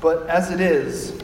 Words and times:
But 0.00 0.26
as 0.28 0.50
it 0.50 0.60
is, 0.60 1.20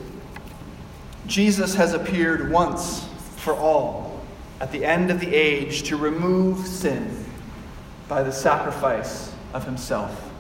Jesus 1.27 1.75
has 1.75 1.95
appeared 1.95 2.51
once 2.51 3.07
for 3.37 3.55
all 3.55 4.21
at 4.61 4.73
the 4.73 4.85
end 4.85 5.11
of 5.11 5.21
the 5.21 5.35
age 5.35 5.83
to 5.85 5.97
remove 5.97 6.67
sin 6.67 7.25
by 8.09 8.23
the 8.23 8.33
sacrifice 8.33 9.33
of 9.53 9.65
himself. 9.65 10.31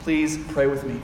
Please 0.00 0.38
pray 0.48 0.66
with 0.66 0.84
me. 0.84 1.00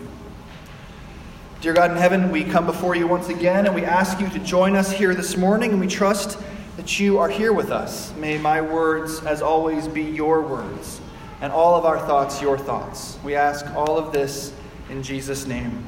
Dear 1.61 1.75
God 1.75 1.91
in 1.91 1.97
heaven, 1.97 2.31
we 2.31 2.45
come 2.45 2.67
before 2.67 2.95
you 2.95 3.07
once 3.07 3.29
again 3.29 3.67
and 3.67 3.75
we 3.75 3.85
ask 3.85 4.21
you 4.21 4.29
to 4.31 4.39
join 4.39 4.77
us 4.77 4.93
here 4.93 5.15
this 5.15 5.37
morning, 5.37 5.73
and 5.73 5.81
we 5.81 5.87
trust 5.87 6.39
that 6.77 7.01
you 7.01 7.19
are 7.19 7.29
here 7.29 7.53
with 7.53 7.71
us. 7.71 8.15
May 8.17 8.39
my 8.39 8.61
words, 8.61 9.21
as 9.25 9.43
always, 9.43 9.89
be 9.89 10.03
your 10.03 10.43
words, 10.43 11.01
and 11.41 11.53
all 11.53 11.75
of 11.75 11.85
our 11.85 11.99
thoughts 11.99 12.41
your 12.43 12.59
thoughts. 12.59 13.19
We 13.25 13.35
ask 13.35 13.67
all 13.75 13.99
of 13.99 14.13
this 14.13 14.53
in 14.91 15.03
Jesus' 15.03 15.47
name. 15.47 15.83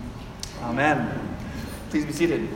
Amen. 0.63 1.37
Please 1.91 2.05
be 2.05 2.13
seated. 2.13 2.49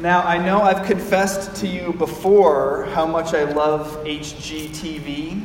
Now, 0.00 0.22
I 0.22 0.38
know 0.38 0.62
I've 0.62 0.86
confessed 0.86 1.56
to 1.56 1.66
you 1.66 1.92
before 1.92 2.84
how 2.94 3.06
much 3.06 3.34
I 3.34 3.44
love 3.44 4.02
HGTV. 4.04 5.44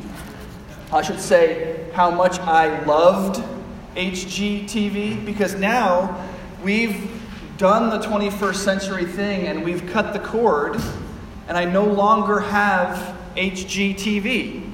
I 0.93 1.01
should 1.01 1.19
say 1.19 1.89
how 1.93 2.09
much 2.09 2.39
I 2.39 2.83
loved 2.85 3.43
HGTV 3.95 5.25
because 5.25 5.55
now 5.55 6.25
we've 6.63 7.11
done 7.57 7.89
the 7.89 8.05
21st 8.05 8.55
century 8.55 9.05
thing 9.05 9.47
and 9.47 9.63
we've 9.63 9.85
cut 9.87 10.13
the 10.13 10.19
cord, 10.19 10.77
and 11.49 11.57
I 11.57 11.65
no 11.65 11.83
longer 11.83 12.39
have 12.39 13.17
HGTV. 13.35 14.71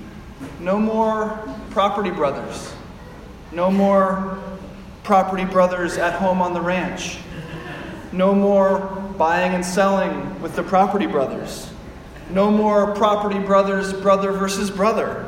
No 0.59 0.77
more 0.77 1.39
Property 1.71 2.11
Brothers. 2.11 2.70
No 3.51 3.69
more 3.69 4.39
Property 5.03 5.45
Brothers 5.45 5.97
at 5.97 6.13
home 6.13 6.41
on 6.41 6.53
the 6.53 6.61
ranch. 6.61 7.17
No 8.13 8.35
more 8.35 8.79
buying 9.17 9.53
and 9.53 9.65
selling 9.65 10.41
with 10.41 10.55
the 10.55 10.63
property 10.63 11.05
brothers. 11.05 11.71
No 12.29 12.51
more 12.51 12.93
property 12.93 13.39
brothers, 13.39 13.93
brother 13.93 14.31
versus 14.31 14.69
brother. 14.69 15.23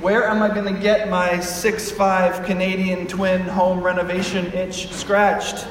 Where 0.00 0.26
am 0.26 0.42
I 0.42 0.48
going 0.48 0.72
to 0.74 0.80
get 0.80 1.08
my 1.08 1.40
six-five 1.40 2.44
Canadian 2.44 3.06
twin 3.06 3.42
home 3.42 3.82
renovation 3.82 4.46
itch 4.52 4.92
scratched? 4.92 5.66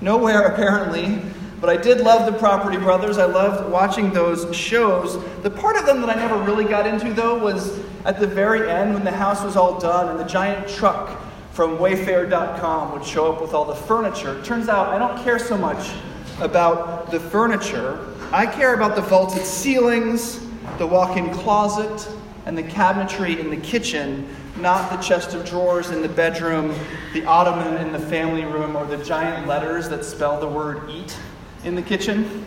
Nowhere, 0.00 0.42
apparently. 0.42 1.22
But 1.60 1.70
I 1.70 1.76
did 1.76 2.00
love 2.00 2.30
the 2.30 2.38
Property 2.38 2.76
Brothers. 2.76 3.18
I 3.18 3.24
loved 3.24 3.70
watching 3.70 4.12
those 4.12 4.54
shows. 4.54 5.22
The 5.42 5.50
part 5.50 5.76
of 5.76 5.86
them 5.86 6.00
that 6.02 6.10
I 6.10 6.14
never 6.14 6.36
really 6.42 6.64
got 6.64 6.86
into, 6.86 7.12
though, 7.12 7.38
was 7.38 7.80
at 8.04 8.20
the 8.20 8.26
very 8.26 8.70
end 8.70 8.94
when 8.94 9.04
the 9.04 9.10
house 9.10 9.42
was 9.42 9.56
all 9.56 9.78
done 9.78 10.08
and 10.08 10.18
the 10.18 10.24
giant 10.24 10.68
truck 10.68 11.20
from 11.52 11.78
Wayfair.com 11.78 12.92
would 12.92 13.04
show 13.04 13.32
up 13.32 13.40
with 13.40 13.54
all 13.54 13.64
the 13.64 13.74
furniture. 13.74 14.38
It 14.38 14.44
turns 14.44 14.68
out 14.68 14.88
I 14.88 14.98
don't 14.98 15.22
care 15.22 15.38
so 15.38 15.56
much 15.56 15.92
about 16.40 17.10
the 17.10 17.20
furniture. 17.20 18.04
I 18.32 18.44
care 18.44 18.74
about 18.74 18.96
the 18.96 19.02
vaulted 19.02 19.44
ceilings, 19.44 20.40
the 20.78 20.86
walk 20.86 21.16
in 21.16 21.32
closet, 21.32 22.08
and 22.46 22.58
the 22.58 22.62
cabinetry 22.62 23.38
in 23.38 23.50
the 23.50 23.56
kitchen, 23.56 24.28
not 24.58 24.90
the 24.90 24.96
chest 24.96 25.34
of 25.34 25.44
drawers 25.44 25.90
in 25.90 26.02
the 26.02 26.08
bedroom, 26.08 26.74
the 27.12 27.24
ottoman 27.24 27.76
in 27.86 27.92
the 27.92 28.00
family 28.00 28.44
room, 28.44 28.76
or 28.76 28.84
the 28.84 29.02
giant 29.04 29.46
letters 29.46 29.88
that 29.88 30.04
spell 30.04 30.40
the 30.40 30.48
word 30.48 30.90
eat 30.90 31.16
in 31.64 31.74
the 31.74 31.82
kitchen. 31.82 32.44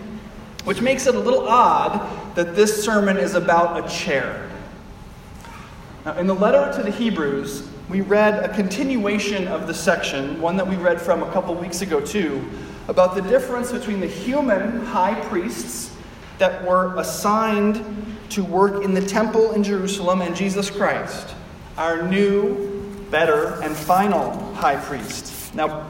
Which 0.64 0.82
makes 0.82 1.08
it 1.08 1.16
a 1.16 1.20
little 1.20 1.48
odd 1.48 2.36
that 2.36 2.56
this 2.56 2.84
sermon 2.84 3.18
is 3.18 3.36
about 3.36 3.84
a 3.84 3.90
chair. 3.90 4.50
Now, 6.06 6.18
in 6.18 6.28
the 6.28 6.36
letter 6.36 6.76
to 6.78 6.84
the 6.84 6.92
Hebrews, 6.92 7.68
we 7.90 8.02
read 8.02 8.44
a 8.44 8.54
continuation 8.54 9.48
of 9.48 9.66
the 9.66 9.74
section, 9.74 10.42
one 10.42 10.58
that 10.58 10.68
we 10.68 10.76
read 10.76 11.02
from 11.02 11.24
a 11.24 11.32
couple 11.32 11.56
weeks 11.56 11.82
ago, 11.82 12.02
too, 12.02 12.50
about 12.90 13.16
the 13.16 13.22
difference 13.22 13.72
between 13.72 14.02
the 14.02 14.08
human 14.08 14.86
high 14.86 15.20
priests 15.28 15.96
that 16.38 16.66
were 16.66 16.96
assigned 16.98 17.84
to 18.30 18.44
work 18.44 18.84
in 18.84 18.94
the 18.94 19.06
temple 19.06 19.54
in 19.54 19.64
Jerusalem 19.64 20.22
and 20.22 20.36
Jesus 20.36 20.70
Christ, 20.70 21.34
our 21.78 22.02
new, 22.04 23.06
better, 23.10 23.62
and 23.62 23.76
final 23.76 24.32
high 24.56 24.76
priest. 24.76 25.56
Now, 25.56 25.88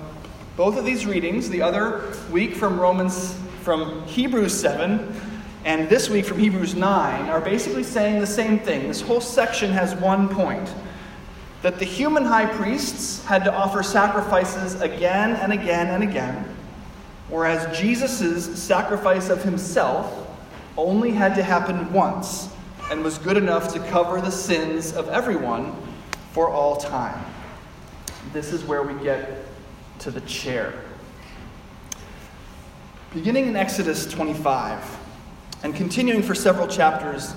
both 0.58 0.78
of 0.78 0.84
these 0.84 1.06
readings, 1.06 1.50
the 1.50 1.62
other 1.62 2.14
week 2.30 2.56
from 2.56 2.78
Romans, 2.78 3.40
from 3.62 4.06
Hebrews 4.06 4.60
7, 4.60 5.22
and 5.64 5.88
this 5.88 6.10
week 6.10 6.26
from 6.26 6.40
Hebrews 6.40 6.76
9, 6.76 7.30
are 7.30 7.40
basically 7.40 7.84
saying 7.84 8.20
the 8.20 8.28
same 8.28 8.60
thing. 8.60 8.90
This 8.90 9.00
whole 9.00 9.22
section 9.22 9.72
has 9.72 9.96
one 9.96 10.28
point 10.28 10.74
that 11.62 11.80
the 11.80 11.86
human 11.86 12.26
high 12.26 12.46
priests 12.46 13.24
had 13.24 13.46
to 13.46 13.54
offer 13.54 13.82
sacrifices 13.82 14.82
again 14.82 15.38
and 15.38 15.54
again 15.54 15.88
and 15.88 16.04
again 16.04 16.54
Whereas 17.30 17.78
Jesus' 17.78 18.62
sacrifice 18.62 19.30
of 19.30 19.44
himself 19.44 20.28
only 20.78 21.12
had 21.12 21.36
to 21.36 21.44
happen 21.44 21.92
once 21.92 22.50
and 22.90 23.04
was 23.04 23.18
good 23.18 23.36
enough 23.36 23.74
to 23.74 23.80
cover 23.80 24.22
the 24.22 24.32
sins 24.32 24.94
of 24.94 25.10
everyone 25.10 25.76
for 26.32 26.50
all 26.50 26.78
time. 26.78 27.26
This 28.32 28.54
is 28.54 28.64
where 28.64 28.84
we 28.84 28.94
get 29.04 29.46
to 30.08 30.12
the 30.12 30.22
chair. 30.22 30.74
Beginning 33.14 33.48
in 33.48 33.58
Exodus 33.58 34.06
25 34.06 34.82
and 35.64 35.76
continuing 35.76 36.24
for 36.24 36.34
several 36.34 36.66
chapters, 36.66 37.34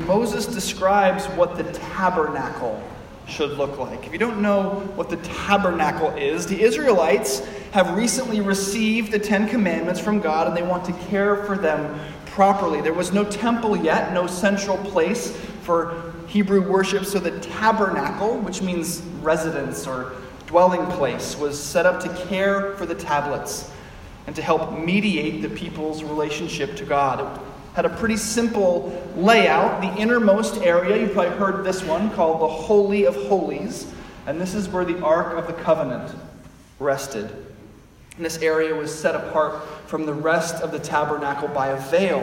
Moses 0.00 0.44
describes 0.44 1.24
what 1.28 1.56
the 1.56 1.62
tabernacle 1.72 2.82
should 3.26 3.52
look 3.52 3.78
like. 3.78 4.06
If 4.06 4.12
you 4.12 4.18
don't 4.18 4.42
know 4.42 4.80
what 4.96 5.08
the 5.08 5.16
tabernacle 5.16 6.10
is, 6.10 6.46
the 6.46 6.60
Israelites 6.60 7.40
have 7.70 7.96
recently 7.96 8.42
received 8.42 9.10
the 9.10 9.18
Ten 9.18 9.48
Commandments 9.48 9.98
from 9.98 10.20
God 10.20 10.46
and 10.46 10.54
they 10.54 10.62
want 10.62 10.84
to 10.84 10.92
care 11.08 11.42
for 11.44 11.56
them 11.56 11.98
properly. 12.26 12.82
There 12.82 12.92
was 12.92 13.14
no 13.14 13.24
temple 13.24 13.78
yet, 13.78 14.12
no 14.12 14.26
central 14.26 14.76
place 14.76 15.34
for 15.62 16.12
Hebrew 16.26 16.70
worship, 16.70 17.06
so 17.06 17.18
the 17.18 17.40
tabernacle, 17.40 18.36
which 18.40 18.60
means 18.60 19.00
residence 19.22 19.86
or 19.86 20.12
dwelling 20.48 20.86
place, 20.86 21.36
was 21.36 21.62
set 21.62 21.86
up 21.86 22.00
to 22.02 22.08
care 22.26 22.74
for 22.76 22.86
the 22.86 22.94
tablets 22.94 23.70
and 24.26 24.34
to 24.34 24.42
help 24.42 24.78
mediate 24.78 25.42
the 25.42 25.48
people's 25.48 26.02
relationship 26.02 26.74
to 26.76 26.84
God 26.84 27.20
It 27.20 27.40
had 27.74 27.84
a 27.84 27.90
pretty 27.90 28.16
simple 28.16 28.92
layout. 29.14 29.80
The 29.80 29.94
innermost 30.00 30.62
area, 30.62 30.96
you've 30.98 31.12
probably 31.12 31.36
heard 31.36 31.64
this 31.64 31.84
one, 31.84 32.10
called 32.10 32.40
the 32.40 32.48
Holy 32.48 33.04
of 33.04 33.14
Holies. 33.14 33.86
And 34.26 34.40
this 34.40 34.54
is 34.54 34.68
where 34.68 34.84
the 34.84 35.00
Ark 35.02 35.38
of 35.38 35.46
the 35.46 35.52
Covenant 35.62 36.14
rested. 36.78 37.30
And 38.16 38.24
this 38.24 38.38
area 38.38 38.74
was 38.74 38.92
set 38.92 39.14
apart 39.14 39.62
from 39.86 40.06
the 40.06 40.14
rest 40.14 40.56
of 40.56 40.72
the 40.72 40.78
tabernacle 40.78 41.48
by 41.48 41.68
a 41.68 41.80
veil. 41.88 42.22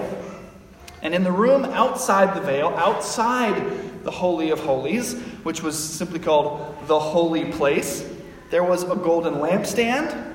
And 1.02 1.14
in 1.14 1.24
the 1.24 1.32
room 1.32 1.64
outside 1.66 2.36
the 2.36 2.42
veil, 2.42 2.70
outside 2.70 4.04
the 4.04 4.12
Holy 4.12 4.50
of 4.50 4.60
Holies, 4.60 5.20
which 5.44 5.64
was 5.64 5.78
simply 5.78 6.20
called 6.20 6.76
the 6.88 7.00
Holy 7.00 7.52
Place, 7.52 8.08
there 8.50 8.64
was 8.64 8.84
a 8.84 8.96
golden 8.96 9.36
lampstand 9.36 10.34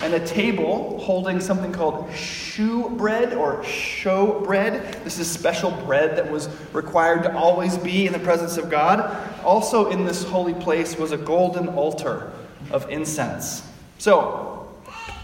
and 0.00 0.14
a 0.14 0.26
table 0.26 0.98
holding 0.98 1.40
something 1.40 1.72
called 1.72 2.10
shew 2.14 2.88
bread 2.90 3.34
or 3.34 3.62
show 3.64 4.40
bread. 4.40 5.04
This 5.04 5.18
is 5.18 5.30
special 5.30 5.70
bread 5.70 6.16
that 6.16 6.30
was 6.30 6.48
required 6.72 7.22
to 7.24 7.36
always 7.36 7.76
be 7.76 8.06
in 8.06 8.12
the 8.12 8.18
presence 8.18 8.56
of 8.56 8.70
God. 8.70 9.00
Also, 9.44 9.90
in 9.90 10.06
this 10.06 10.24
holy 10.24 10.54
place 10.54 10.96
was 10.96 11.12
a 11.12 11.18
golden 11.18 11.68
altar 11.68 12.32
of 12.70 12.88
incense. 12.88 13.62
So, 13.98 14.74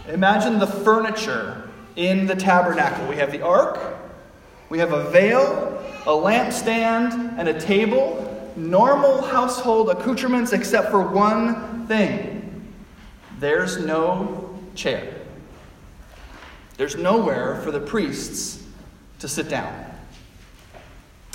imagine 0.07 0.59
the 0.59 0.67
furniture 0.67 1.69
in 1.95 2.27
the 2.27 2.35
tabernacle. 2.35 3.07
We 3.07 3.15
have 3.15 3.31
the 3.31 3.41
ark, 3.41 3.97
we 4.69 4.77
have 4.77 4.93
a 4.93 5.09
veil, 5.09 5.83
a 6.03 6.11
lampstand, 6.11 7.37
and 7.39 7.49
a 7.49 7.59
table. 7.59 8.23
Normal 8.55 9.21
household 9.21 9.89
accoutrements, 9.89 10.51
except 10.51 10.89
for 10.89 11.01
one 11.01 11.66
thing 11.87 12.73
there's 13.39 13.77
no 13.77 14.59
chair. 14.75 15.13
There's 16.77 16.95
nowhere 16.95 17.61
for 17.61 17.71
the 17.71 17.79
priests 17.79 18.63
to 19.19 19.27
sit 19.27 19.49
down. 19.49 19.85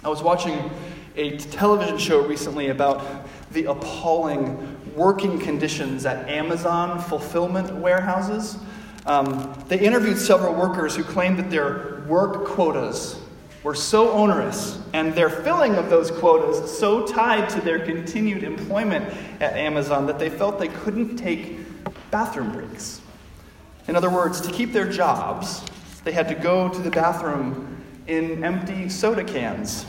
I 0.05 0.09
was 0.09 0.23
watching 0.23 0.71
a 1.15 1.37
television 1.37 1.99
show 1.99 2.27
recently 2.27 2.69
about 2.69 3.27
the 3.53 3.67
appalling 3.67 4.79
working 4.97 5.39
conditions 5.39 6.07
at 6.07 6.29
Amazon 6.29 6.99
fulfillment 7.01 7.73
warehouses. 7.77 8.59
Um, 9.07 9.55
they 9.69 9.79
interviewed 9.79 10.19
several 10.19 10.55
workers 10.55 10.97
who 10.97 11.05
claimed 11.05 11.39
that 11.39 11.51
their 11.51 12.03
work 12.09 12.45
quotas 12.47 13.22
were 13.63 13.75
so 13.75 14.11
onerous 14.11 14.81
and 14.93 15.15
their 15.15 15.31
filling 15.31 15.75
of 15.77 15.89
those 15.89 16.11
quotas 16.11 16.79
so 16.79 17.07
tied 17.07 17.49
to 17.49 17.61
their 17.61 17.79
continued 17.79 18.43
employment 18.43 19.05
at 19.41 19.57
Amazon 19.57 20.07
that 20.07 20.19
they 20.19 20.29
felt 20.29 20.59
they 20.59 20.69
couldn't 20.69 21.17
take 21.17 21.59
bathroom 22.11 22.53
breaks. 22.53 23.01
In 23.89 23.97
other 23.97 24.11
words, 24.11 24.41
to 24.41 24.53
keep 24.53 24.73
their 24.73 24.91
jobs, 24.91 25.63
they 26.05 26.13
had 26.13 26.29
to 26.29 26.35
go 26.35 26.69
to 26.69 26.81
the 26.81 26.91
bathroom 26.91 27.85
in 28.07 28.43
empty 28.43 28.89
soda 28.89 29.25
cans 29.25 29.87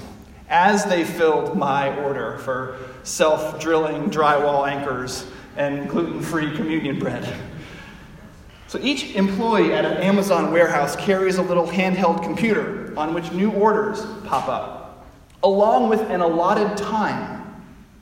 as 0.50 0.86
they 0.86 1.04
filled 1.04 1.58
my 1.58 1.96
order 1.98 2.38
for 2.40 2.78
self 3.04 3.60
drilling 3.60 4.10
drywall 4.10 4.68
anchors 4.68 5.26
and 5.58 5.90
gluten 5.90 6.22
free 6.22 6.56
communion 6.56 7.00
bread. 7.00 7.28
So 8.68 8.80
each 8.82 9.16
employee 9.16 9.74
at 9.74 9.86
an 9.86 9.98
Amazon 9.98 10.52
warehouse 10.52 10.96
carries 10.96 11.38
a 11.38 11.44
little 11.44 11.68
handheld 11.68 12.24
computer 12.24 12.83
on 12.98 13.14
which 13.14 13.32
new 13.32 13.52
orders 13.52 14.06
pop 14.26 14.48
up, 14.48 15.06
along 15.44 15.90
with 15.90 16.02
an 16.02 16.22
allotted 16.22 16.78
time 16.78 17.42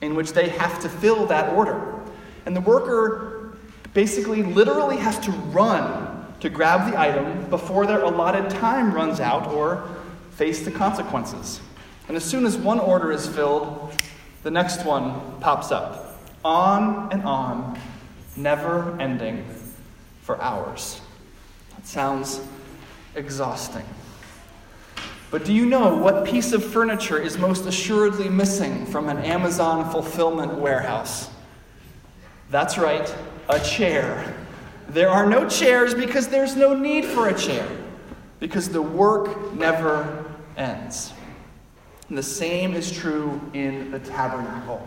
in 0.00 0.14
which 0.14 0.32
they 0.32 0.48
have 0.48 0.80
to 0.80 0.88
fill 0.88 1.26
that 1.26 1.52
order. 1.54 2.00
And 2.46 2.56
the 2.56 2.60
worker 2.60 3.56
basically 3.94 4.42
literally 4.42 4.96
has 4.96 5.18
to 5.20 5.30
run 5.30 6.34
to 6.40 6.50
grab 6.50 6.90
the 6.90 6.98
item 6.98 7.48
before 7.50 7.86
their 7.86 8.02
allotted 8.02 8.50
time 8.50 8.92
runs 8.92 9.20
out 9.20 9.48
or 9.48 9.88
face 10.32 10.64
the 10.64 10.70
consequences. 10.70 11.60
And 12.08 12.16
as 12.16 12.24
soon 12.24 12.44
as 12.44 12.56
one 12.56 12.80
order 12.80 13.12
is 13.12 13.28
filled, 13.28 13.94
the 14.42 14.50
next 14.50 14.84
one 14.84 15.40
pops 15.40 15.70
up. 15.70 16.18
On 16.44 17.12
and 17.12 17.22
on, 17.22 17.78
never 18.36 19.00
ending 19.00 19.44
for 20.22 20.40
hours. 20.42 21.00
That 21.76 21.86
sounds 21.86 22.40
exhausting. 23.14 23.84
But 25.32 25.46
do 25.46 25.54
you 25.54 25.64
know 25.64 25.96
what 25.96 26.26
piece 26.26 26.52
of 26.52 26.62
furniture 26.62 27.18
is 27.18 27.38
most 27.38 27.64
assuredly 27.64 28.28
missing 28.28 28.84
from 28.84 29.08
an 29.08 29.16
Amazon 29.16 29.90
fulfillment 29.90 30.56
warehouse? 30.56 31.30
That's 32.50 32.76
right, 32.76 33.12
a 33.48 33.58
chair. 33.58 34.36
There 34.90 35.08
are 35.08 35.24
no 35.24 35.48
chairs 35.48 35.94
because 35.94 36.28
there's 36.28 36.54
no 36.54 36.74
need 36.74 37.06
for 37.06 37.28
a 37.28 37.34
chair, 37.34 37.66
because 38.40 38.68
the 38.68 38.82
work 38.82 39.54
never 39.54 40.30
ends. 40.58 41.14
And 42.10 42.18
the 42.18 42.22
same 42.22 42.74
is 42.74 42.92
true 42.92 43.40
in 43.54 43.90
the 43.90 44.00
tabernacle 44.00 44.86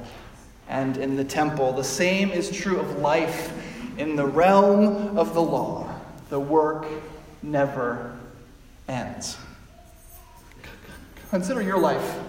and 0.70 0.98
in 0.98 1.16
the 1.16 1.24
temple. 1.24 1.74
The 1.74 1.84
same 1.84 2.30
is 2.30 2.52
true 2.52 2.80
of 2.80 3.00
life 3.00 3.52
in 3.98 4.16
the 4.16 4.28
realm 4.28 5.18
of 5.18 5.34
the 5.34 5.42
law. 5.42 5.92
The 6.30 6.40
work 6.40 6.86
never 7.42 8.16
ends. 8.88 9.40
Consider 11.30 11.62
your 11.62 11.80
life. 11.80 12.20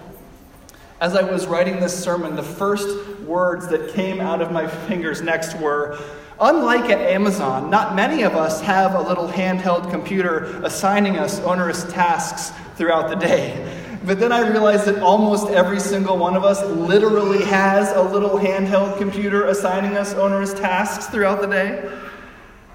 As 0.99 1.15
I 1.15 1.21
was 1.21 1.45
writing 1.45 1.79
this 1.79 1.97
sermon, 2.03 2.35
the 2.35 2.43
first 2.43 3.19
words 3.21 3.67
that 3.67 3.93
came 3.93 4.19
out 4.19 4.41
of 4.41 4.51
my 4.51 4.67
fingers 4.67 5.21
next 5.21 5.57
were 5.59 5.99
Unlike 6.39 6.91
at 6.91 6.99
Amazon, 6.99 7.71
not 7.71 7.95
many 7.95 8.21
of 8.21 8.35
us 8.35 8.61
have 8.61 8.93
a 8.93 9.01
little 9.01 9.27
handheld 9.27 9.89
computer 9.89 10.61
assigning 10.63 11.17
us 11.17 11.39
onerous 11.39 11.83
tasks 11.91 12.51
throughout 12.75 13.09
the 13.09 13.15
day. 13.15 13.97
But 14.05 14.19
then 14.19 14.31
I 14.31 14.47
realized 14.47 14.85
that 14.85 15.01
almost 15.01 15.49
every 15.49 15.79
single 15.79 16.15
one 16.15 16.35
of 16.35 16.43
us 16.43 16.63
literally 16.63 17.43
has 17.45 17.91
a 17.91 18.01
little 18.03 18.37
handheld 18.37 18.99
computer 18.99 19.45
assigning 19.45 19.97
us 19.97 20.13
onerous 20.13 20.53
tasks 20.53 21.07
throughout 21.07 21.41
the 21.41 21.47
day. 21.47 21.91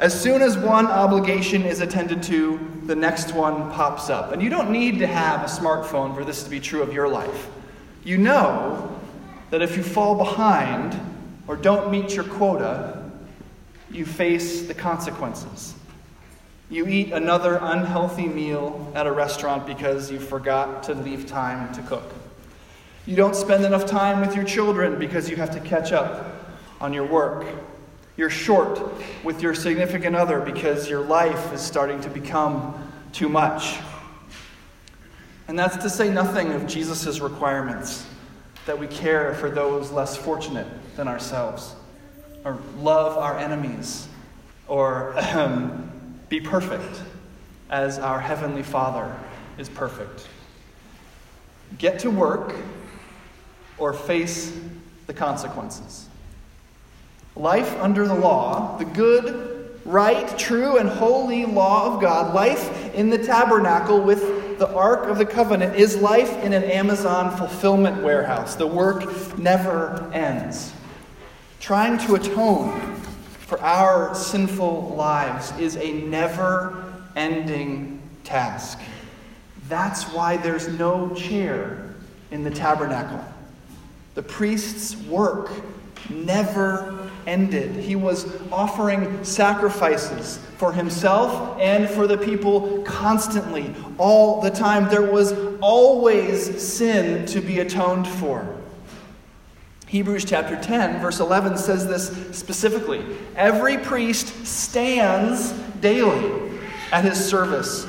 As 0.03 0.21
soon 0.21 0.43
as 0.43 0.59
one 0.59 0.87
obligation 0.89 1.63
is 1.63 1.81
attended 1.81 2.25
to, 2.25 2.59
the 2.87 2.97
next 2.97 3.35
one 3.35 3.71
pops 3.71 4.11
up. 4.11 4.33
And 4.33 4.43
you 4.43 4.51
don't 4.51 4.73
need 4.73 4.99
to 4.99 5.07
have 5.07 5.43
a 5.43 5.45
smartphone 5.45 6.13
for 6.13 6.25
this 6.25 6.43
to 6.43 6.51
be 6.51 6.59
true 6.59 6.83
of 6.83 6.93
your 6.93 7.07
life. 7.07 7.49
You 8.03 8.19
know 8.19 8.99
that 9.51 9.63
if 9.63 9.77
you 9.77 9.85
fall 9.85 10.17
behind 10.17 10.99
or 11.47 11.55
don't 11.55 11.89
meet 11.89 12.17
your 12.17 12.25
quota, 12.25 13.13
you 13.93 14.05
face 14.05 14.63
the 14.63 14.75
consequences. 14.75 15.77
You 16.69 16.89
eat 16.89 17.13
another 17.13 17.61
unhealthy 17.63 18.27
meal 18.27 18.91
at 18.97 19.07
a 19.07 19.13
restaurant 19.13 19.69
because 19.69 20.11
you 20.11 20.19
forgot 20.19 20.83
to 20.83 20.95
leave 20.95 21.29
time 21.29 21.73
to 21.75 21.83
cook. 21.83 22.13
You 23.07 23.15
don't 23.15 23.37
spend 23.37 23.65
enough 23.65 23.87
time 23.87 24.21
with 24.21 24.35
your 24.35 24.45
children 24.45 24.99
because 24.99 25.31
you 25.31 25.37
have 25.37 25.53
to 25.53 25.61
catch 25.61 25.93
up 25.93 26.35
on 26.81 26.93
your 26.93 27.07
work. 27.07 27.47
You're 28.17 28.31
short 28.31 28.81
with 29.25 29.43
your 29.43 29.55
significant 29.55 30.17
other 30.17 30.41
because 30.41 30.89
your 30.89 31.01
life 31.01 31.53
is 31.53 31.61
starting 31.61 32.01
to 32.03 32.11
become 32.11 32.93
too 33.13 33.29
much. 33.29 33.79
And 35.49 35.59
that's 35.59 35.77
to 35.79 35.91
say 35.91 36.11
nothing 36.11 36.53
of 36.53 36.67
Jesus' 36.67 37.21
requirements 37.21 38.07
that 38.67 38.79
we 38.79 38.87
care 38.87 39.35
for 39.35 39.51
those 39.51 39.91
less 39.91 40.17
fortunate 40.17 40.67
than 40.97 41.09
ourselves 41.09 41.75
or 42.45 42.59
love 42.79 43.17
our 43.17 43.39
enemies, 43.39 44.09
or 44.67 45.15
be 46.29 46.41
perfect 46.41 47.03
as 47.71 47.99
our 47.99 48.21
Heavenly 48.21 48.63
Father 48.63 49.15
is 49.59 49.69
perfect. 49.69 50.27
Get 51.79 52.01
to 52.01 52.11
work 52.11 52.55
or 53.79 53.93
face 53.93 54.59
the 55.07 55.15
consequences. 55.15 56.09
Life 57.35 57.75
under 57.81 58.07
the 58.07 58.15
law, 58.15 58.77
the 58.77 58.85
good, 58.85 59.81
right, 59.85 60.39
true, 60.39 60.77
and 60.77 60.89
holy 60.89 61.45
law 61.45 61.95
of 61.95 62.01
God, 62.01 62.35
life 62.35 62.95
in 62.95 63.09
the 63.11 63.19
tabernacle 63.19 64.01
with 64.01 64.59
the 64.59 64.69
Ark 64.75 65.09
of 65.09 65.19
the 65.19 65.25
Covenant, 65.25 65.77
is 65.77 65.97
life 65.97 66.31
in 66.45 66.53
an 66.53 66.63
Amazon 66.65 67.37
fulfillment 67.37 68.03
warehouse. 68.03 68.55
The 68.55 68.67
work 68.67 69.39
never 69.39 70.11
ends. 70.13 70.73
Trying 71.59 71.99
to 72.07 72.17
atone 72.17 72.97
for 73.47 73.61
our 73.61 74.15
sinful 74.15 74.95
lives 74.97 75.53
is 75.59 75.77
a 75.77 75.93
never 75.93 76.93
ending 77.17 78.01
task. 78.25 78.79
That's 79.69 80.05
why 80.05 80.37
there's 80.37 80.69
no 80.69 81.15
chair 81.15 81.95
in 82.31 82.45
the 82.45 82.51
tabernacle. 82.51 83.25
The 84.15 84.23
priest's 84.23 84.97
work 84.97 85.51
never 86.11 87.11
ended. 87.27 87.77
He 87.77 87.97
was 87.97 88.41
offering 88.51 89.25
sacrifices 89.25 90.39
for 90.57 90.73
himself 90.73 91.59
and 91.61 91.89
for 91.89 92.07
the 92.07 92.19
people 92.19 92.83
constantly, 92.83 93.75
all 93.99 94.41
the 94.41 94.51
time. 94.51 94.89
There 94.89 95.11
was 95.11 95.33
always 95.61 96.63
sin 96.63 97.27
to 97.27 97.41
be 97.41 97.61
atoned 97.61 98.07
for. 98.07 98.63
Hebrews 99.87 100.25
chapter 100.25 100.59
10, 100.59 101.01
verse 101.01 101.21
11 101.21 101.59
says 101.59 101.87
this 101.87 102.37
specifically 102.37 103.05
Every 103.37 103.77
priest 103.77 104.47
stands 104.47 105.53
daily 105.81 106.59
at 106.93 107.05
his 107.05 107.23
service, 107.23 107.87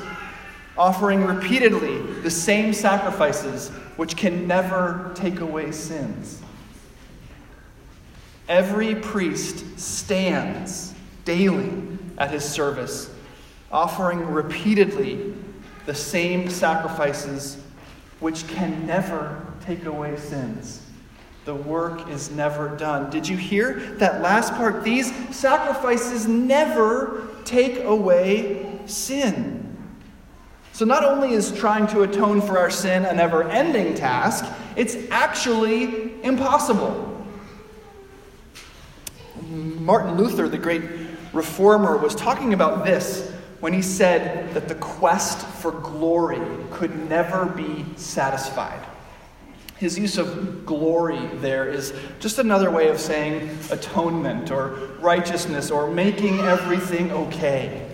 offering 0.76 1.24
repeatedly 1.24 2.02
the 2.20 2.30
same 2.30 2.74
sacrifices 2.74 3.70
which 3.96 4.16
can 4.16 4.46
never 4.46 5.12
take 5.14 5.40
away 5.40 5.72
sins. 5.72 6.42
Every 8.48 8.94
priest 8.94 9.78
stands 9.78 10.94
daily 11.24 11.72
at 12.18 12.30
his 12.30 12.44
service, 12.44 13.10
offering 13.72 14.26
repeatedly 14.26 15.34
the 15.86 15.94
same 15.94 16.50
sacrifices 16.50 17.58
which 18.20 18.46
can 18.48 18.86
never 18.86 19.46
take 19.64 19.84
away 19.86 20.16
sins. 20.16 20.82
The 21.44 21.54
work 21.54 22.08
is 22.08 22.30
never 22.30 22.74
done. 22.76 23.10
Did 23.10 23.28
you 23.28 23.36
hear 23.36 23.74
that 23.98 24.22
last 24.22 24.54
part? 24.54 24.82
These 24.82 25.12
sacrifices 25.34 26.26
never 26.26 27.28
take 27.44 27.84
away 27.84 28.78
sin. 28.86 29.60
So, 30.72 30.84
not 30.84 31.04
only 31.04 31.32
is 31.32 31.52
trying 31.52 31.86
to 31.88 32.02
atone 32.02 32.40
for 32.40 32.58
our 32.58 32.70
sin 32.70 33.04
a 33.04 33.12
never 33.12 33.44
ending 33.44 33.94
task, 33.94 34.44
it's 34.74 34.96
actually 35.10 36.22
impossible. 36.24 37.13
Martin 39.54 40.16
Luther, 40.16 40.48
the 40.48 40.58
great 40.58 40.82
reformer, 41.32 41.96
was 41.96 42.14
talking 42.14 42.52
about 42.54 42.84
this 42.84 43.32
when 43.60 43.72
he 43.72 43.82
said 43.82 44.52
that 44.54 44.68
the 44.68 44.74
quest 44.74 45.46
for 45.46 45.72
glory 45.72 46.40
could 46.70 47.08
never 47.08 47.46
be 47.46 47.84
satisfied. 47.96 48.84
His 49.76 49.98
use 49.98 50.18
of 50.18 50.64
glory 50.66 51.18
there 51.34 51.68
is 51.68 51.92
just 52.20 52.38
another 52.38 52.70
way 52.70 52.88
of 52.88 53.00
saying 53.00 53.56
atonement 53.70 54.50
or 54.50 54.68
righteousness 55.00 55.70
or 55.70 55.90
making 55.90 56.40
everything 56.40 57.10
okay. 57.10 57.90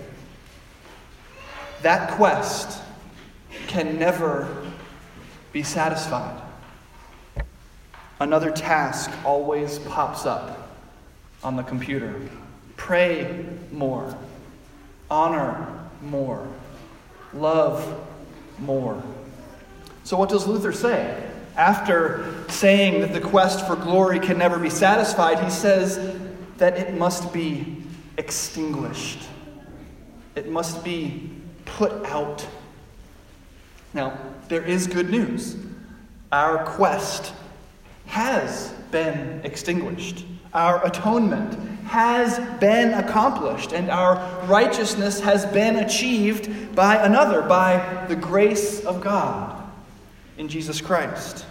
That 1.82 2.10
quest 2.12 2.82
can 3.66 3.98
never 3.98 4.66
be 5.52 5.62
satisfied. 5.62 6.40
Another 8.20 8.50
task 8.50 9.10
always 9.24 9.78
pops 9.78 10.26
up 10.26 10.59
on 11.42 11.56
the 11.56 11.62
computer 11.62 12.20
pray 12.76 13.44
more, 13.72 14.16
honor 15.10 15.66
more, 16.02 16.46
love 17.34 18.08
more. 18.58 19.02
So, 20.04 20.16
what 20.16 20.28
does 20.28 20.46
Luther 20.46 20.72
say? 20.72 21.30
after 21.56 22.24
saying 22.48 23.00
that 23.00 23.12
the 23.12 23.20
quest 23.20 23.66
for 23.66 23.76
glory 23.76 24.18
can 24.18 24.38
never 24.38 24.58
be 24.58 24.70
satisfied, 24.70 25.42
he 25.42 25.50
says 25.50 26.16
that 26.56 26.78
it 26.78 26.94
must 26.94 27.32
be 27.32 27.82
extinguished. 28.16 29.20
It 30.34 30.48
must 30.48 30.84
be 30.84 31.30
put 31.64 31.92
out. 32.06 32.46
Now, 33.92 34.18
there 34.48 34.64
is 34.64 34.86
good 34.86 35.10
news. 35.10 35.56
Our 36.32 36.64
quest 36.64 37.32
has 38.06 38.72
been 38.90 39.40
extinguished. 39.44 40.24
Our 40.52 40.84
atonement 40.84 41.54
has 41.86 42.38
been 42.58 42.94
accomplished, 42.94 43.72
and 43.72 43.90
our 43.90 44.46
righteousness 44.46 45.20
has 45.20 45.46
been 45.46 45.76
achieved 45.76 46.74
by 46.74 46.96
another, 46.96 47.42
by 47.42 48.06
the 48.08 48.16
grace 48.16 48.84
of 48.84 49.00
God 49.00 49.62
in 50.38 50.48
Jesus 50.48 50.80
Christ. 50.80 51.44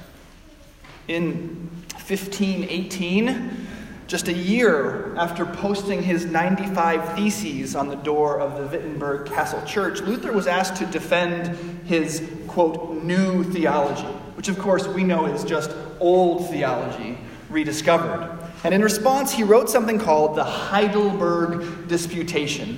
In 1.07 1.69
1518, 1.93 3.67
just 4.07 4.27
a 4.27 4.33
year 4.33 5.15
after 5.15 5.45
posting 5.45 6.01
his 6.01 6.25
95 6.25 7.15
Theses 7.15 7.75
on 7.75 7.87
the 7.87 7.95
door 7.95 8.39
of 8.39 8.57
the 8.57 8.65
Wittenberg 8.67 9.27
Castle 9.27 9.61
Church, 9.65 10.01
Luther 10.01 10.31
was 10.31 10.47
asked 10.47 10.77
to 10.77 10.85
defend 10.87 11.55
his, 11.85 12.27
quote, 12.47 13.03
new 13.03 13.43
theology, 13.43 14.07
which 14.35 14.49
of 14.49 14.57
course 14.57 14.87
we 14.87 15.03
know 15.03 15.27
is 15.27 15.43
just 15.43 15.71
old 15.99 16.49
theology 16.49 17.17
rediscovered. 17.49 18.39
And 18.63 18.73
in 18.73 18.81
response, 18.81 19.31
he 19.31 19.43
wrote 19.43 19.69
something 19.69 19.97
called 19.97 20.35
the 20.35 20.43
Heidelberg 20.43 21.87
Disputation. 21.87 22.77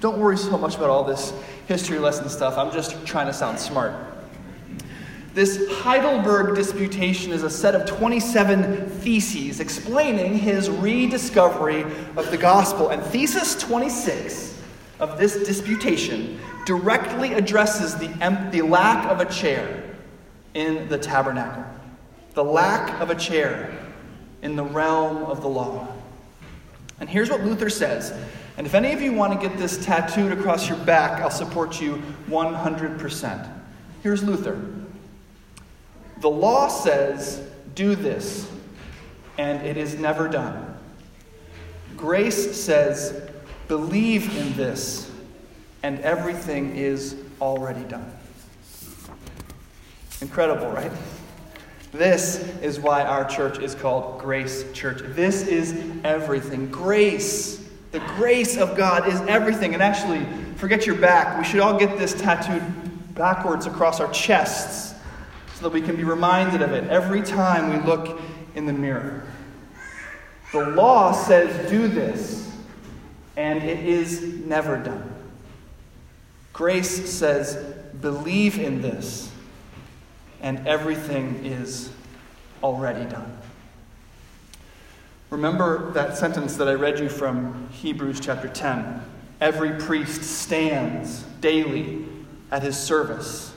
Don't 0.00 0.18
worry 0.18 0.36
so 0.36 0.58
much 0.58 0.74
about 0.74 0.90
all 0.90 1.04
this 1.04 1.32
history 1.68 1.98
lesson 1.98 2.28
stuff, 2.28 2.58
I'm 2.58 2.72
just 2.72 3.06
trying 3.06 3.26
to 3.26 3.32
sound 3.32 3.58
smart. 3.58 3.94
This 5.34 5.66
Heidelberg 5.70 6.54
disputation 6.54 7.32
is 7.32 7.42
a 7.42 7.48
set 7.48 7.74
of 7.74 7.86
27 7.86 8.86
theses 8.86 9.60
explaining 9.60 10.36
his 10.36 10.68
rediscovery 10.68 11.84
of 12.16 12.30
the 12.30 12.36
gospel. 12.36 12.90
And 12.90 13.02
thesis 13.02 13.54
26 13.54 14.60
of 15.00 15.18
this 15.18 15.46
disputation 15.46 16.38
directly 16.66 17.32
addresses 17.32 17.94
the, 17.96 18.08
the 18.52 18.60
lack 18.60 19.10
of 19.10 19.20
a 19.20 19.32
chair 19.32 19.82
in 20.52 20.86
the 20.88 20.98
tabernacle, 20.98 21.64
the 22.34 22.44
lack 22.44 23.00
of 23.00 23.08
a 23.08 23.14
chair 23.14 23.81
in 24.42 24.56
the 24.56 24.64
realm 24.64 25.24
of 25.24 25.40
the 25.40 25.48
law. 25.48 25.88
And 27.00 27.08
here's 27.08 27.30
what 27.30 27.42
Luther 27.42 27.70
says. 27.70 28.12
And 28.56 28.66
if 28.66 28.74
any 28.74 28.92
of 28.92 29.00
you 29.00 29.12
want 29.12 29.32
to 29.40 29.48
get 29.48 29.56
this 29.56 29.82
tattooed 29.84 30.30
across 30.30 30.68
your 30.68 30.78
back, 30.78 31.22
I'll 31.22 31.30
support 31.30 31.80
you 31.80 32.02
100%. 32.28 33.62
Here's 34.02 34.22
Luther. 34.22 34.60
The 36.18 36.30
law 36.30 36.68
says, 36.68 37.42
do 37.74 37.94
this, 37.94 38.50
and 39.38 39.66
it 39.66 39.76
is 39.76 39.98
never 39.98 40.28
done. 40.28 40.76
Grace 41.96 42.60
says, 42.60 43.28
believe 43.68 44.36
in 44.36 44.52
this, 44.54 45.10
and 45.82 45.98
everything 46.00 46.76
is 46.76 47.16
already 47.40 47.82
done. 47.84 48.12
Incredible, 50.20 50.70
right? 50.70 50.92
This 51.92 52.38
is 52.62 52.80
why 52.80 53.02
our 53.02 53.26
church 53.26 53.58
is 53.58 53.74
called 53.74 54.18
Grace 54.18 54.64
Church. 54.72 55.02
This 55.04 55.46
is 55.46 55.74
everything. 56.04 56.70
Grace, 56.70 57.68
the 57.90 58.00
grace 58.16 58.56
of 58.56 58.76
God 58.76 59.06
is 59.06 59.20
everything. 59.22 59.74
And 59.74 59.82
actually, 59.82 60.26
forget 60.56 60.86
your 60.86 60.96
back. 60.96 61.38
We 61.38 61.44
should 61.44 61.60
all 61.60 61.78
get 61.78 61.98
this 61.98 62.14
tattooed 62.14 62.62
backwards 63.14 63.66
across 63.66 64.00
our 64.00 64.10
chests 64.10 64.94
so 65.54 65.64
that 65.64 65.72
we 65.72 65.82
can 65.82 65.96
be 65.96 66.04
reminded 66.04 66.62
of 66.62 66.72
it 66.72 66.88
every 66.88 67.20
time 67.20 67.70
we 67.70 67.86
look 67.86 68.20
in 68.54 68.64
the 68.64 68.72
mirror. 68.72 69.22
The 70.52 70.70
law 70.70 71.12
says, 71.12 71.70
do 71.70 71.88
this, 71.88 72.50
and 73.36 73.62
it 73.62 73.84
is 73.84 74.22
never 74.22 74.76
done. 74.76 75.14
Grace 76.52 77.10
says, 77.10 77.56
believe 78.00 78.58
in 78.58 78.82
this, 78.82 79.31
and 80.42 80.66
everything 80.66 81.44
is 81.44 81.90
already 82.62 83.04
done. 83.08 83.38
Remember 85.30 85.90
that 85.92 86.18
sentence 86.18 86.56
that 86.56 86.68
I 86.68 86.74
read 86.74 86.98
you 86.98 87.08
from 87.08 87.68
Hebrews 87.70 88.20
chapter 88.20 88.48
10. 88.48 89.02
Every 89.40 89.80
priest 89.80 90.22
stands 90.22 91.22
daily 91.40 92.04
at 92.50 92.62
his 92.62 92.76
service 92.76 93.52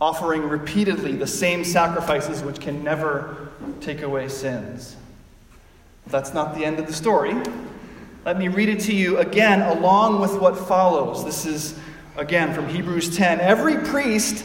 offering 0.00 0.42
repeatedly 0.42 1.12
the 1.12 1.26
same 1.26 1.64
sacrifices 1.64 2.42
which 2.42 2.60
can 2.60 2.84
never 2.84 3.48
take 3.80 4.02
away 4.02 4.28
sins. 4.28 4.96
That's 6.08 6.34
not 6.34 6.54
the 6.54 6.64
end 6.64 6.78
of 6.78 6.86
the 6.86 6.92
story. 6.92 7.34
Let 8.24 8.38
me 8.38 8.48
read 8.48 8.68
it 8.68 8.80
to 8.80 8.94
you 8.94 9.18
again, 9.18 9.62
along 9.62 10.20
with 10.20 10.38
what 10.38 10.56
follows. 10.56 11.24
This 11.24 11.46
is, 11.46 11.78
again, 12.16 12.52
from 12.52 12.68
Hebrews 12.68 13.16
10. 13.16 13.40
Every 13.40 13.78
priest 13.78 14.44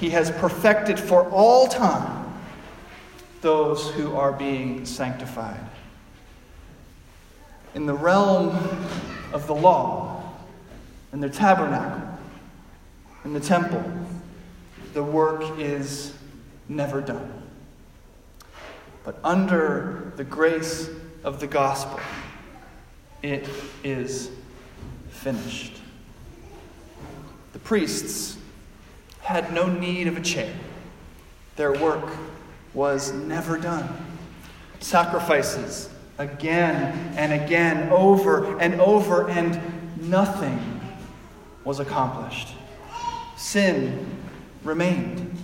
he 0.00 0.08
has 0.08 0.30
perfected 0.30 0.98
for 0.98 1.28
all 1.28 1.68
time 1.68 2.24
those 3.42 3.90
who 3.90 4.16
are 4.16 4.32
being 4.32 4.86
sanctified. 4.86 5.60
In 7.74 7.84
the 7.84 7.92
realm 7.92 8.48
of 9.34 9.46
the 9.46 9.54
law, 9.54 10.22
in 11.12 11.20
the 11.20 11.28
tabernacle, 11.28 12.18
in 13.26 13.34
the 13.34 13.40
temple, 13.40 13.84
the 14.94 15.02
work 15.02 15.58
is 15.58 16.14
never 16.66 17.02
done. 17.02 17.30
But 19.04 19.18
under 19.22 20.14
the 20.16 20.24
grace 20.24 20.88
of 21.24 21.40
the 21.40 21.46
gospel, 21.46 22.00
it 23.22 23.46
is 23.84 24.30
finished. 25.10 25.74
The 27.52 27.58
priests 27.58 28.38
had 29.30 29.52
no 29.52 29.66
need 29.66 30.06
of 30.06 30.16
a 30.16 30.20
chair, 30.20 30.52
their 31.56 31.72
work 31.72 32.12
was 32.74 33.12
never 33.12 33.58
done. 33.58 33.88
Sacrifices 34.80 35.88
again 36.18 37.14
and 37.16 37.32
again, 37.32 37.90
over 37.90 38.58
and 38.58 38.80
over, 38.80 39.28
and 39.28 39.60
nothing 40.08 40.80
was 41.64 41.80
accomplished. 41.80 42.48
Sin 43.36 44.06
remained 44.64 45.38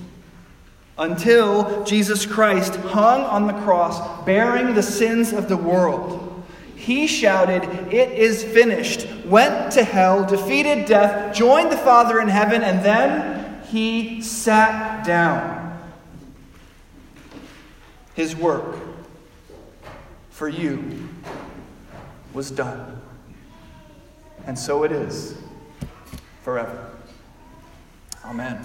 until 0.98 1.84
Jesus 1.84 2.24
Christ 2.24 2.76
hung 2.76 3.22
on 3.22 3.46
the 3.46 3.52
cross, 3.64 4.24
bearing 4.24 4.74
the 4.74 4.82
sins 4.82 5.32
of 5.32 5.48
the 5.48 5.56
world. 5.56 6.22
He 6.74 7.06
shouted, 7.06 7.64
It 7.92 8.12
is 8.12 8.44
finished, 8.44 9.06
went 9.24 9.72
to 9.72 9.84
hell, 9.84 10.24
defeated 10.24 10.86
death, 10.86 11.34
joined 11.34 11.72
the 11.72 11.76
Father 11.76 12.20
in 12.20 12.28
heaven, 12.28 12.62
and 12.62 12.84
then 12.84 13.35
he 13.68 14.22
sat 14.22 15.04
down. 15.04 15.64
His 18.14 18.34
work 18.34 18.76
for 20.30 20.48
you 20.48 21.08
was 22.32 22.50
done. 22.50 23.00
And 24.46 24.58
so 24.58 24.84
it 24.84 24.92
is 24.92 25.36
forever. 26.42 26.90
Amen. 28.24 28.64